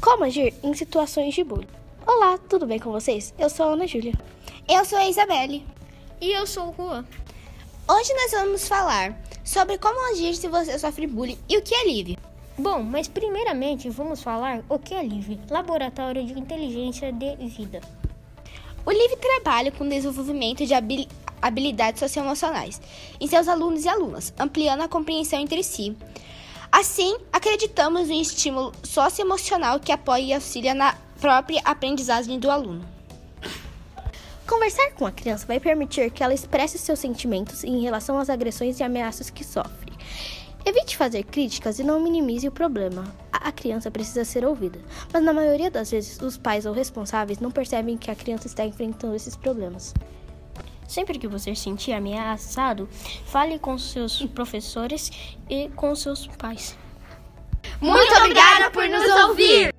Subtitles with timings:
[0.00, 1.68] Como agir em situações de bullying?
[2.04, 3.32] Olá, tudo bem com vocês?
[3.38, 4.12] Eu sou a Ana Júlia.
[4.68, 5.64] Eu sou a Isabelle.
[6.20, 7.04] E eu sou o Juan.
[7.88, 11.86] Hoje nós vamos falar sobre como agir se você sofre bullying e o que é
[11.86, 12.18] LIVE.
[12.58, 17.80] Bom, mas primeiramente vamos falar o que é LIVE, Laboratório de Inteligência de Vida.
[18.84, 20.74] O LIVE trabalha com o desenvolvimento de
[21.40, 22.80] habilidades socioemocionais
[23.20, 25.96] em seus alunos e alunas, ampliando a compreensão entre si.
[26.70, 32.84] Assim, acreditamos no estímulo socioemocional que apoia e auxilia na própria aprendizagem do aluno.
[34.46, 38.80] Conversar com a criança vai permitir que ela expresse seus sentimentos em relação às agressões
[38.80, 39.92] e ameaças que sofre.
[40.64, 43.04] Evite fazer críticas e não minimize o problema.
[43.32, 44.78] A criança precisa ser ouvida,
[45.12, 48.64] mas na maioria das vezes os pais ou responsáveis não percebem que a criança está
[48.64, 49.94] enfrentando esses problemas.
[50.88, 52.88] Sempre que você se sentir ameaçado,
[53.26, 55.12] fale com seus professores
[55.48, 56.76] e com seus pais.
[57.80, 59.77] Muito obrigada por nos ouvir!